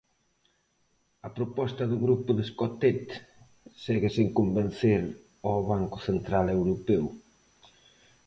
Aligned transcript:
A 1.27 1.29
proposta 1.37 1.83
do 1.91 1.97
grupo 2.05 2.29
de 2.33 2.43
Escotet 2.47 3.05
segue 3.83 4.09
sen 4.17 4.27
convencer 4.39 5.01
ao 5.47 5.57
Banco 5.71 5.97
central 6.07 6.45
europeo. 6.57 7.05